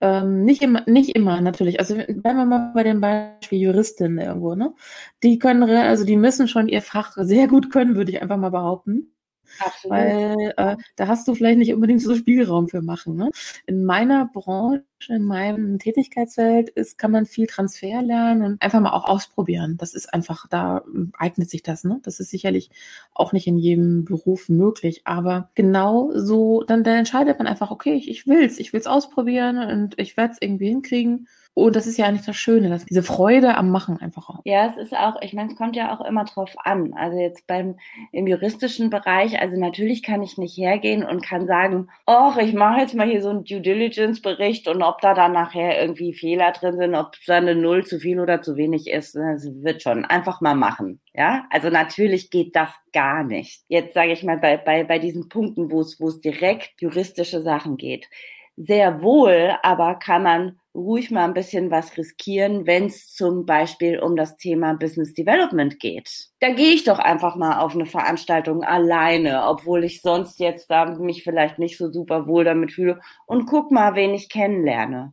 [0.00, 1.78] ähm, nicht immer, nicht immer natürlich.
[1.80, 4.74] Also bleiben wir mal bei dem Beispiel Juristin irgendwo, ne?
[5.22, 8.50] Die können, also die müssen schon ihr Fach sehr gut können, würde ich einfach mal
[8.50, 9.12] behaupten.
[9.58, 9.96] Absolut.
[9.96, 13.16] Weil äh, da hast du vielleicht nicht unbedingt so Spielraum für machen.
[13.16, 13.30] Ne?
[13.66, 18.92] In meiner Branche, in meinem Tätigkeitsfeld ist, kann man viel Transfer lernen und einfach mal
[18.92, 19.76] auch ausprobieren.
[19.78, 20.82] Das ist einfach, da
[21.18, 21.84] eignet sich das.
[21.84, 22.00] Ne?
[22.02, 22.70] Das ist sicherlich
[23.14, 25.02] auch nicht in jedem Beruf möglich.
[25.04, 29.58] Aber genau so, dann, dann entscheidet man einfach, okay, ich, ich will's, ich will's ausprobieren
[29.58, 31.28] und ich werde es irgendwie hinkriegen.
[31.60, 34.40] Und das ist ja eigentlich das Schöne, dass diese Freude am Machen einfach auch.
[34.44, 36.94] Ja, es ist auch, ich meine, es kommt ja auch immer drauf an.
[36.94, 37.76] Also jetzt beim
[38.12, 42.80] im juristischen Bereich, also natürlich kann ich nicht hergehen und kann sagen, ach, ich mache
[42.80, 46.52] jetzt mal hier so einen Due Diligence Bericht und ob da dann nachher irgendwie Fehler
[46.52, 50.06] drin sind, ob da eine Null zu viel oder zu wenig ist, das wird schon
[50.06, 51.00] einfach mal machen.
[51.12, 53.64] Ja, also natürlich geht das gar nicht.
[53.68, 57.42] Jetzt sage ich mal bei, bei, bei diesen Punkten, wo es, wo es direkt juristische
[57.42, 58.08] Sachen geht.
[58.56, 63.98] Sehr wohl, aber kann man ruhig mal ein bisschen was riskieren, wenn es zum Beispiel
[63.98, 66.28] um das Thema Business Development geht.
[66.40, 70.86] Da gehe ich doch einfach mal auf eine Veranstaltung alleine, obwohl ich sonst jetzt da
[70.86, 75.12] mich vielleicht nicht so super wohl damit fühle und guck mal, wen ich kennenlerne.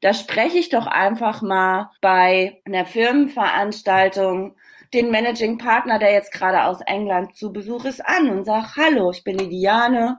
[0.00, 4.56] Da spreche ich doch einfach mal bei einer Firmenveranstaltung
[4.92, 9.10] den Managing Partner, der jetzt gerade aus England zu Besuch ist, an und sag, hallo,
[9.10, 10.18] ich bin die Diane,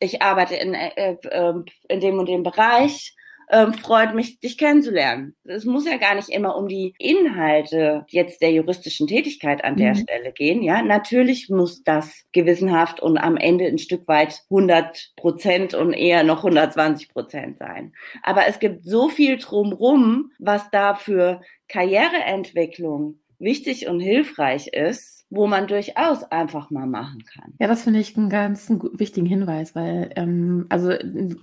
[0.00, 1.54] ich arbeite in, äh, äh,
[1.88, 3.14] in dem und dem Bereich
[3.50, 5.34] ähm, freut mich, dich kennenzulernen.
[5.44, 9.94] Es muss ja gar nicht immer um die Inhalte jetzt der juristischen Tätigkeit an der
[9.94, 10.00] mhm.
[10.00, 10.62] Stelle gehen.
[10.62, 16.24] Ja, natürlich muss das gewissenhaft und am Ende ein Stück weit 100 Prozent und eher
[16.24, 17.92] noch 120 Prozent sein.
[18.22, 25.46] Aber es gibt so viel drumrum, was da für Karriereentwicklung wichtig und hilfreich ist, wo
[25.46, 27.54] man durchaus einfach mal machen kann.
[27.58, 30.90] Ja, das finde ich einen ganz wichtigen Hinweis, weil ähm, also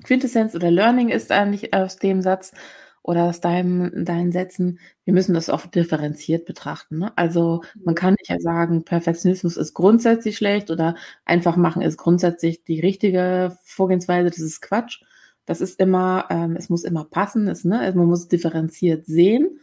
[0.03, 2.51] Quintessenz oder Learning ist eigentlich aus dem Satz
[3.03, 6.97] oder aus deinem, deinen Sätzen, wir müssen das oft differenziert betrachten.
[6.97, 7.13] Ne?
[7.15, 12.63] Also man kann nicht ja sagen, Perfektionismus ist grundsätzlich schlecht oder einfach machen ist grundsätzlich
[12.63, 15.03] die richtige Vorgehensweise, das ist Quatsch.
[15.45, 17.79] Das ist immer, ähm, es muss immer passen, ist, ne?
[17.79, 19.59] Also man muss differenziert sehen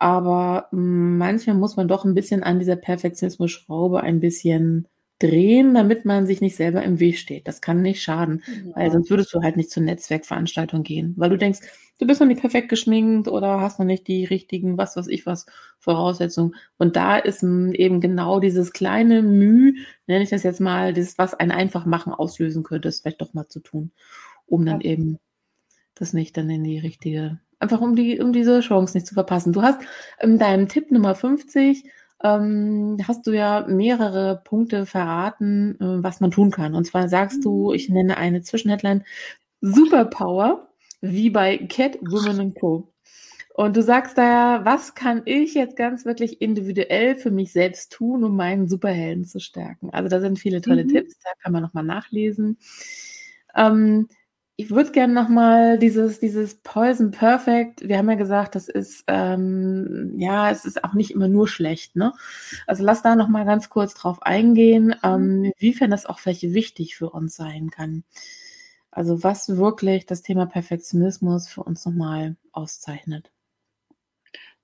[0.00, 6.06] aber hm, manchmal muss man doch ein bisschen an dieser Perfektionismus-Schraube ein bisschen drehen, damit
[6.06, 7.46] man sich nicht selber im Weg steht.
[7.46, 8.76] Das kann nicht schaden, ja.
[8.76, 11.60] weil sonst würdest du halt nicht zur Netzwerkveranstaltung gehen, weil du denkst,
[11.98, 15.26] du bist noch nicht perfekt geschminkt oder hast noch nicht die richtigen, was weiß ich
[15.26, 15.44] was,
[15.78, 16.54] Voraussetzungen.
[16.78, 19.74] Und da ist eben genau dieses kleine Mühe,
[20.06, 23.34] nenne ich das jetzt mal, das, was ein einfach machen auslösen könnte, das vielleicht doch
[23.34, 23.92] mal zu tun,
[24.46, 24.92] um dann ja.
[24.92, 25.18] eben
[25.94, 29.52] das nicht dann in die richtige Einfach um, die, um diese Chance nicht zu verpassen.
[29.52, 29.80] Du hast
[30.20, 31.84] in deinem Tipp Nummer 50
[32.22, 36.74] ähm, hast du ja mehrere Punkte verraten, äh, was man tun kann.
[36.74, 39.04] Und zwar sagst du, ich nenne eine Zwischenheadline,
[39.60, 40.68] Superpower,
[41.00, 42.92] wie bei Cat, Women Co.
[43.54, 47.92] Und du sagst da ja, was kann ich jetzt ganz wirklich individuell für mich selbst
[47.92, 49.90] tun, um meinen Superhelden zu stärken?
[49.90, 50.88] Also da sind viele tolle mhm.
[50.88, 52.58] Tipps, da kann man nochmal nachlesen.
[53.54, 54.08] Ähm,
[54.60, 60.12] ich würde gerne nochmal dieses, dieses Poison Perfect, wir haben ja gesagt, das ist, ähm,
[60.18, 62.12] ja, es ist auch nicht immer nur schlecht, ne?
[62.66, 67.08] Also lass da nochmal ganz kurz drauf eingehen, ähm, inwiefern das auch vielleicht wichtig für
[67.08, 68.04] uns sein kann.
[68.90, 73.32] Also was wirklich das Thema Perfektionismus für uns nochmal auszeichnet.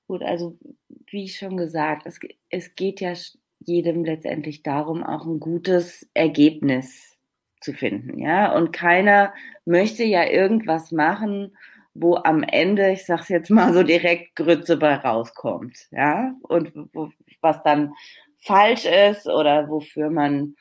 [0.09, 0.59] Gut, also
[1.07, 3.15] wie schon gesagt, es, es geht ja
[3.61, 7.16] jedem letztendlich darum, auch ein gutes Ergebnis
[7.61, 8.55] zu finden, ja.
[8.55, 9.33] Und keiner
[9.65, 11.57] möchte ja irgendwas machen,
[11.95, 16.35] wo am Ende, ich sag's jetzt mal so direkt, Grütze bei rauskommt, ja.
[16.43, 17.95] Und wo, was dann
[18.39, 20.57] falsch ist oder wofür man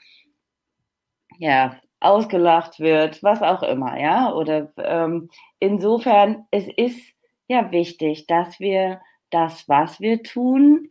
[1.38, 4.34] ja ausgelacht wird, was auch immer, ja.
[4.34, 5.30] Oder ähm,
[5.60, 7.02] insofern, es ist
[7.48, 10.90] ja wichtig, dass wir das, was wir tun,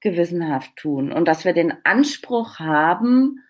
[0.00, 3.40] gewissenhaft tun und dass wir den Anspruch haben,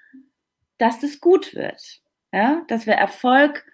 [0.78, 2.00] dass es gut wird.
[2.32, 3.64] Ja, dass wir Erfolg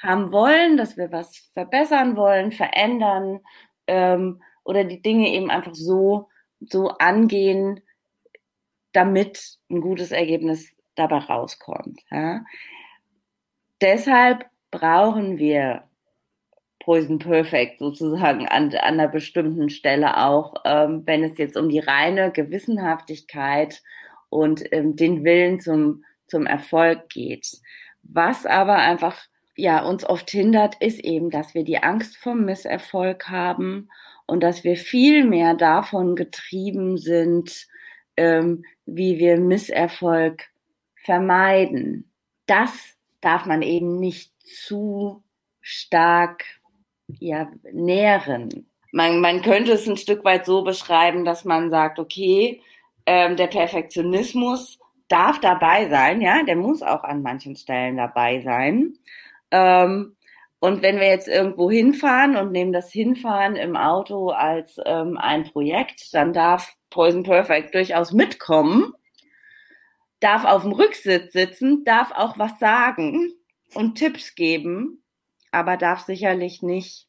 [0.00, 3.40] haben wollen, dass wir was verbessern wollen, verändern
[3.86, 6.28] ähm, oder die Dinge eben einfach so,
[6.60, 7.80] so angehen,
[8.92, 12.00] damit ein gutes Ergebnis dabei rauskommt.
[12.10, 12.44] Ja.
[13.80, 15.84] Deshalb brauchen wir
[16.80, 21.80] Poison Perfect sozusagen an, an einer bestimmten Stelle auch, ähm, wenn es jetzt um die
[21.80, 23.82] reine Gewissenhaftigkeit
[24.30, 27.48] und ähm, den Willen zum zum Erfolg geht.
[28.02, 29.16] Was aber einfach
[29.56, 33.88] ja uns oft hindert, ist eben, dass wir die Angst vom Misserfolg haben
[34.26, 37.66] und dass wir viel mehr davon getrieben sind,
[38.16, 40.44] ähm, wie wir Misserfolg
[41.04, 42.10] vermeiden.
[42.46, 45.22] Das darf man eben nicht zu
[45.60, 46.44] stark
[47.08, 48.68] ja, nähren.
[48.92, 52.62] Man, man könnte es ein Stück weit so beschreiben, dass man sagt, okay,
[53.06, 58.94] ähm, der Perfektionismus darf dabei sein, ja, der muss auch an manchen Stellen dabei sein.
[59.50, 60.16] Ähm,
[60.60, 65.44] und wenn wir jetzt irgendwo hinfahren und nehmen das Hinfahren im Auto als ähm, ein
[65.44, 68.92] Projekt, dann darf Poison Perfect durchaus mitkommen,
[70.20, 73.32] darf auf dem Rücksitz sitzen, darf auch was sagen
[73.74, 75.04] und Tipps geben,
[75.52, 77.06] aber darf sicherlich nicht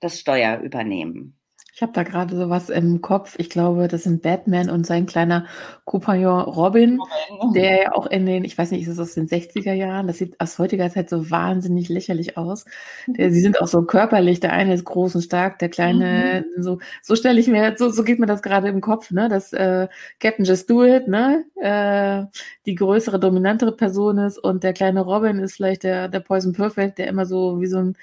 [0.00, 1.38] das Steuer übernehmen.
[1.76, 3.34] Ich habe da gerade sowas im Kopf.
[3.36, 5.44] Ich glaube, das sind Batman und sein kleiner
[5.84, 6.98] Compagnon Robin,
[7.30, 10.06] Robin, der ja auch in den, ich weiß nicht, ist es aus den 60er Jahren?
[10.06, 12.64] Das sieht aus heutiger Zeit so wahnsinnig lächerlich aus.
[13.06, 14.40] Der, sie sind auch so körperlich.
[14.40, 16.62] Der eine ist groß und stark, der kleine, mhm.
[16.62, 19.28] so, so stelle ich mir, so, so geht mir das gerade im Kopf, ne?
[19.28, 19.86] Dass äh,
[20.18, 21.44] Captain Just Do It, ne?
[21.56, 22.24] Äh,
[22.64, 26.96] die größere, dominantere Person ist und der kleine Robin ist vielleicht der, der Poison Perfect,
[26.96, 27.98] der immer so wie so ein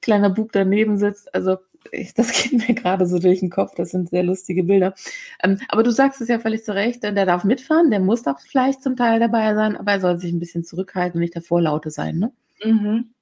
[0.00, 1.34] kleiner Bub daneben sitzt.
[1.34, 1.58] Also
[1.90, 3.74] ich, das geht mir gerade so durch den Kopf.
[3.74, 4.94] Das sind sehr lustige Bilder.
[5.42, 8.38] Ähm, aber du sagst es ja völlig zu Recht, der darf mitfahren, der muss doch
[8.40, 11.42] vielleicht zum Teil dabei sein, aber er soll sich ein bisschen zurückhalten und nicht der
[11.42, 12.32] Vorlaute sein, ne?
[12.64, 13.12] Mhm.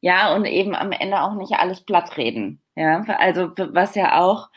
[0.00, 2.60] Ja, und eben am Ende auch nicht alles platt reden.
[2.76, 4.50] Ja, also was ja auch,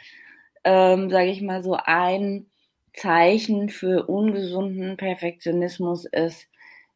[0.64, 2.48] ähm, sage ich mal, so ein
[2.94, 6.48] Zeichen für ungesunden Perfektionismus ist,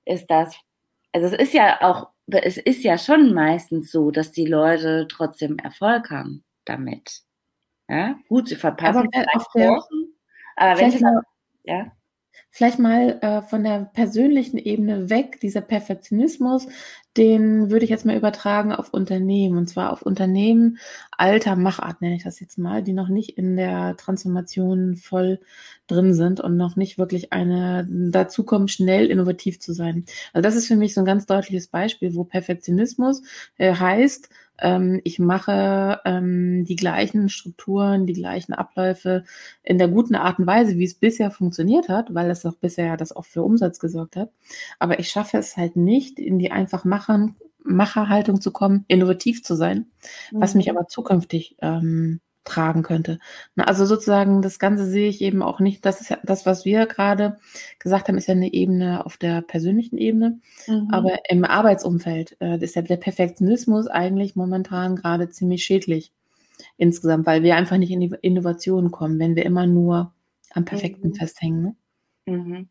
[0.06, 0.56] ist das,
[1.14, 5.58] also es ist ja auch es ist ja schon meistens so, dass die Leute trotzdem
[5.60, 7.22] Erfolg haben damit.
[7.88, 10.16] Ja, gut, sie verpassen aber vielleicht Chancen,
[10.56, 11.06] aber wenn sie
[11.64, 11.92] ja.
[12.52, 16.68] Vielleicht mal äh, von der persönlichen Ebene weg, dieser Perfektionismus,
[17.18, 19.58] den würde ich jetzt mal übertragen auf Unternehmen.
[19.58, 20.80] Und zwar auf Unternehmen
[21.12, 25.40] alter Machart, nenne ich das jetzt mal, die noch nicht in der Transformation voll
[25.88, 30.06] drin sind und noch nicht wirklich eine dazu kommen, schnell innovativ zu sein.
[30.34, 33.22] Also das ist für mich so ein ganz deutliches Beispiel, wo Perfektionismus
[33.58, 39.24] äh, heißt, ähm, ich mache ähm, die gleichen Strukturen, die gleichen Abläufe
[39.64, 42.98] in der guten Art und Weise, wie es bisher funktioniert hat, weil es auch bisher
[42.98, 44.32] das auch für Umsatz gesorgt hat.
[44.80, 49.56] Aber ich schaffe es halt nicht, in die einfach Machern, Macherhaltung zu kommen, innovativ zu
[49.56, 49.88] sein,
[50.32, 50.42] mhm.
[50.42, 53.20] was mich aber zukünftig ähm, tragen könnte.
[53.58, 55.86] Also sozusagen das Ganze sehe ich eben auch nicht.
[55.86, 57.38] Das ist ja das, was wir gerade
[57.80, 60.40] gesagt haben, ist ja eine Ebene auf der persönlichen Ebene.
[60.68, 60.90] Mhm.
[60.92, 66.12] Aber im Arbeitsumfeld äh, ist ja der Perfektionismus eigentlich momentan gerade ziemlich schädlich
[66.78, 70.14] insgesamt, weil wir einfach nicht in die Innovation kommen, wenn wir immer nur
[70.52, 71.16] am Perfekten mhm.
[71.16, 71.62] festhängen.
[71.62, 71.76] Ne?
[72.38, 72.70] Mhm.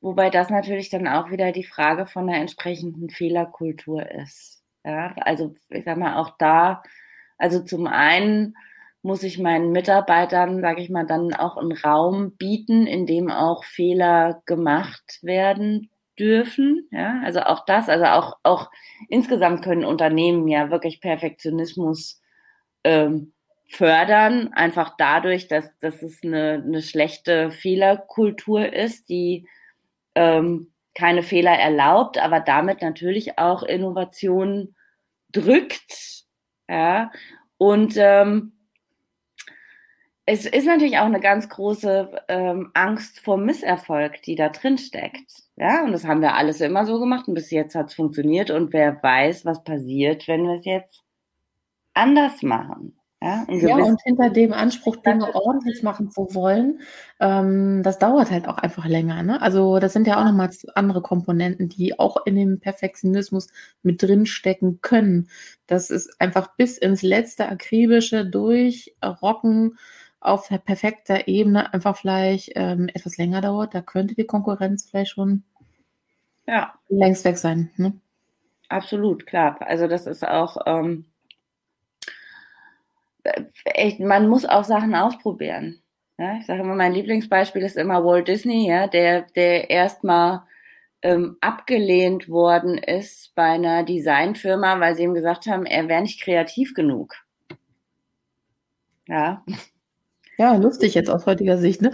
[0.00, 4.62] Wobei das natürlich dann auch wieder die Frage von der entsprechenden Fehlerkultur ist.
[4.84, 6.82] Ja, also ich sag mal auch da,
[7.38, 8.56] also zum einen
[9.02, 13.64] muss ich meinen Mitarbeitern, sage ich mal, dann auch einen Raum bieten, in dem auch
[13.64, 16.88] Fehler gemacht werden dürfen.
[16.90, 18.70] Ja, also auch das, also auch, auch
[19.08, 22.20] insgesamt können Unternehmen ja wirklich Perfektionismus
[22.84, 23.32] ähm,
[23.68, 29.48] fördern, einfach dadurch, dass, dass es eine, eine schlechte Fehlerkultur ist, die
[30.14, 34.74] ähm, keine Fehler erlaubt, aber damit natürlich auch Innovation
[35.32, 36.24] drückt.
[36.68, 37.10] Ja,
[37.56, 38.52] und ähm,
[40.24, 45.42] es ist natürlich auch eine ganz große ähm, Angst vor Misserfolg, die da drin steckt.
[45.56, 48.50] Ja, und das haben wir alles immer so gemacht und bis jetzt hat es funktioniert
[48.50, 51.02] und wer weiß, was passiert, wenn wir es jetzt
[51.94, 52.96] anders machen.
[53.20, 56.80] Ja, ja, und hinter dem Anspruch, Dinge ordentlich machen zu wollen,
[57.20, 59.22] ähm, das dauert halt auch einfach länger.
[59.22, 59.40] Ne?
[59.40, 63.46] Also das sind ja auch nochmal andere Komponenten, die auch in dem Perfektionismus
[63.84, 65.28] mit drin stecken können.
[65.68, 69.78] Das ist einfach bis ins letzte akribische durchrocken
[70.22, 73.74] auf perfekter Ebene einfach vielleicht ähm, etwas länger dauert.
[73.74, 75.42] Da könnte die Konkurrenz vielleicht schon
[76.46, 76.74] ja.
[76.88, 77.70] längst weg sein.
[77.76, 77.92] Ne?
[78.68, 79.56] Absolut, klar.
[79.60, 81.06] Also das ist auch ähm,
[83.64, 85.80] echt, man muss auch Sachen ausprobieren.
[86.18, 90.42] Ja, ich sage immer, mein Lieblingsbeispiel ist immer Walt Disney, ja, der, der erstmal
[91.02, 96.20] ähm, abgelehnt worden ist bei einer Designfirma, weil sie ihm gesagt haben, er wäre nicht
[96.20, 97.16] kreativ genug.
[99.08, 99.44] Ja,
[100.38, 101.92] ja, lustig jetzt aus heutiger Sicht, ne?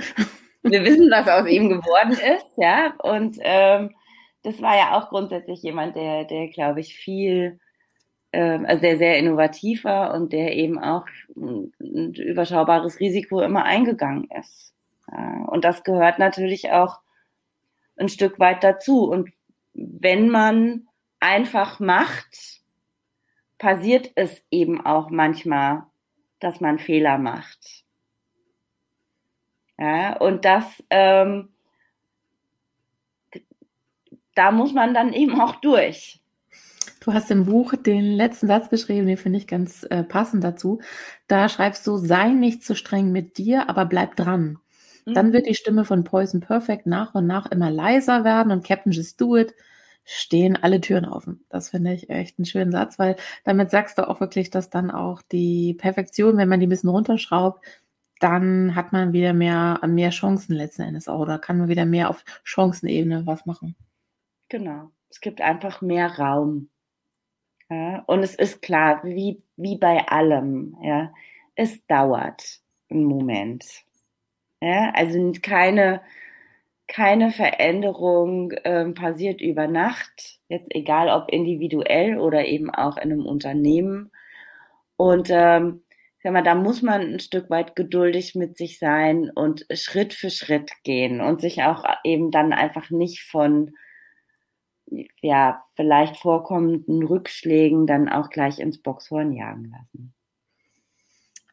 [0.63, 2.95] Wir wissen, was aus ihm geworden ist, ja.
[3.03, 3.95] Und ähm,
[4.43, 7.61] das war ja auch grundsätzlich jemand, der, der glaube ich, viel,
[8.33, 11.73] ähm, also der sehr innovativ war und der eben auch ein,
[12.15, 14.75] überschaubares Risiko immer eingegangen ist.
[15.47, 17.01] Und das gehört natürlich auch
[17.97, 19.11] ein Stück weit dazu.
[19.11, 19.31] Und
[19.73, 20.87] wenn man
[21.21, 22.61] einfach macht,
[23.59, 25.85] passiert es eben auch manchmal,
[26.41, 27.78] dass man Fehler macht.
[29.79, 31.51] Ja, und das, ähm,
[34.35, 36.21] da muss man dann eben auch durch.
[37.01, 40.81] Du hast im Buch den letzten Satz geschrieben, den finde ich ganz äh, passend dazu.
[41.27, 44.59] Da schreibst du, sei nicht zu streng mit dir, aber bleib dran.
[45.15, 48.93] Dann wird die Stimme von Poison Perfect nach und nach immer leiser werden und Captain
[48.93, 49.55] Just Do It
[50.05, 51.45] stehen alle Türen offen.
[51.49, 54.91] Das finde ich echt einen schönen Satz, weil damit sagst du auch wirklich, dass dann
[54.91, 57.65] auch die Perfektion, wenn man die ein bisschen runterschraubt,
[58.21, 62.11] dann hat man wieder mehr, mehr Chancen letzten Endes auch, oder kann man wieder mehr
[62.11, 63.77] auf Chancenebene was machen.
[64.49, 64.91] Genau.
[65.11, 66.71] Es gibt einfach mehr Raum.
[67.71, 71.13] Ja, und es ist klar, wie, wie bei allem, ja,
[71.55, 72.61] es dauert
[72.91, 73.65] einen Moment.
[74.63, 76.01] Ja, also keine,
[76.87, 83.27] keine Veränderung ähm, passiert über Nacht, jetzt egal ob individuell oder eben auch in einem
[83.27, 84.11] Unternehmen.
[84.97, 85.83] Und ähm,
[86.23, 90.31] sag mal, da muss man ein Stück weit geduldig mit sich sein und Schritt für
[90.31, 93.73] Schritt gehen und sich auch eben dann einfach nicht von
[95.21, 100.15] ja, vielleicht vorkommenden Rückschlägen dann auch gleich ins Boxhorn jagen lassen.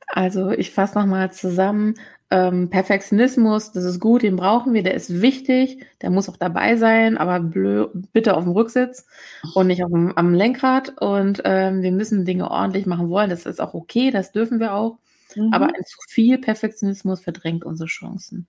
[0.07, 1.95] Also ich fasse nochmal zusammen.
[2.31, 6.75] Ähm, Perfektionismus, das ist gut, den brauchen wir, der ist wichtig, der muss auch dabei
[6.75, 9.05] sein, aber blö, bitte auf dem Rücksitz
[9.53, 10.99] und nicht auf dem, am Lenkrad.
[10.99, 14.73] Und ähm, wir müssen Dinge ordentlich machen wollen, das ist auch okay, das dürfen wir
[14.73, 14.97] auch.
[15.35, 15.53] Mhm.
[15.53, 18.47] Aber ein zu viel Perfektionismus verdrängt unsere Chancen.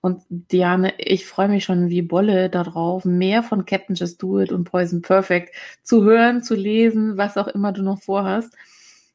[0.00, 4.50] Und Diane, ich freue mich schon wie Bolle darauf, mehr von Captain Just Do It
[4.50, 5.54] und Poison Perfect
[5.84, 8.52] zu hören, zu lesen, was auch immer du noch vorhast.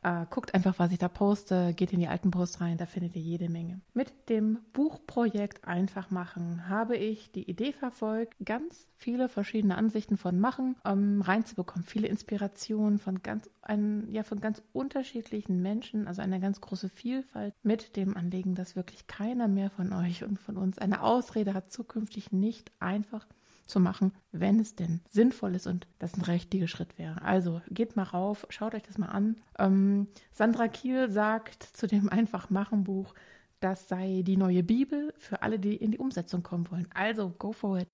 [0.03, 3.17] äh, guckt einfach, was ich da poste, geht in die alten Posts rein, da findet
[3.17, 3.81] ihr jede Menge.
[3.95, 10.41] Mit dem Buchprojekt Einfach machen habe ich die Idee verfolgt, ganz viele verschiedene Ansichten von
[10.41, 16.41] Machen ähm, reinzubekommen, viele Inspirationen von ganz, ein, ja, von ganz unterschiedlichen Menschen, also eine
[16.41, 20.79] ganz große Vielfalt mit dem Anliegen, dass wirklich keiner mehr von euch und von uns
[20.79, 23.27] eine Ausrede hat, zukünftig nicht einfach
[23.71, 27.23] zu machen, wenn es denn sinnvoll ist und das ein richtiger Schritt wäre.
[27.23, 29.37] Also geht mal rauf, schaut euch das mal an.
[29.59, 33.15] Ähm, Sandra Kiel sagt zu dem Einfach-Machen-Buch,
[33.61, 36.89] das sei die neue Bibel für alle, die in die Umsetzung kommen wollen.
[36.95, 37.89] Also go for it.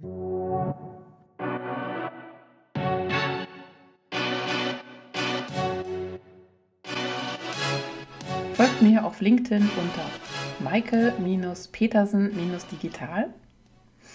[8.54, 10.06] Folgt mir auf LinkedIn unter
[10.70, 13.34] Michael-Petersen-Digital